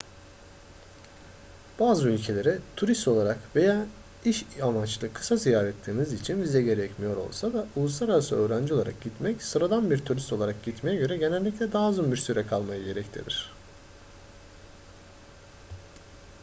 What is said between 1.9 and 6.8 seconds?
ülkelere turist olarak veya iş amaçlı kısa ziyaretleriniz için vize